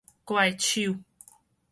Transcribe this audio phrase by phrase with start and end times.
[0.25, 0.97] 怪手